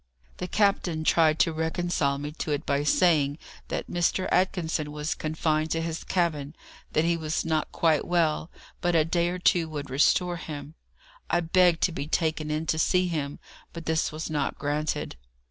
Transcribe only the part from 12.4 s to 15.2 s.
in to see him, but this was not granted.